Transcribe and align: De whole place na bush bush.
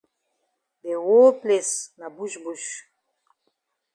De 0.83 0.93
whole 1.03 1.33
place 1.43 1.75
na 1.99 2.07
bush 2.15 2.37
bush. 2.43 2.67